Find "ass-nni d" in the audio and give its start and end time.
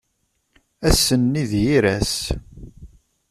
0.89-1.51